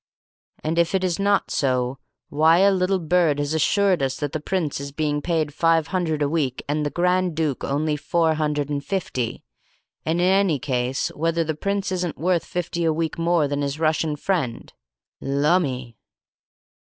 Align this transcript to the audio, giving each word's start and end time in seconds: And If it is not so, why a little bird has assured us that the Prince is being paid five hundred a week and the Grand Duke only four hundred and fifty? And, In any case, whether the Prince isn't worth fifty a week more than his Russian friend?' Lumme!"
And 0.63 0.79
If 0.79 0.95
it 0.95 1.03
is 1.03 1.19
not 1.19 1.51
so, 1.51 1.99
why 2.29 2.57
a 2.61 2.71
little 2.71 2.97
bird 2.97 3.37
has 3.37 3.53
assured 3.53 4.01
us 4.01 4.17
that 4.17 4.31
the 4.31 4.39
Prince 4.39 4.79
is 4.79 4.91
being 4.91 5.21
paid 5.21 5.53
five 5.53 5.89
hundred 5.89 6.23
a 6.23 6.27
week 6.27 6.63
and 6.67 6.83
the 6.83 6.89
Grand 6.89 7.35
Duke 7.35 7.63
only 7.63 7.95
four 7.95 8.33
hundred 8.33 8.67
and 8.71 8.83
fifty? 8.83 9.43
And, 10.03 10.19
In 10.19 10.25
any 10.25 10.57
case, 10.57 11.09
whether 11.09 11.43
the 11.43 11.53
Prince 11.53 11.91
isn't 11.91 12.17
worth 12.17 12.45
fifty 12.45 12.83
a 12.83 12.91
week 12.91 13.19
more 13.19 13.47
than 13.47 13.61
his 13.61 13.79
Russian 13.79 14.15
friend?' 14.15 14.73
Lumme!" 15.21 15.93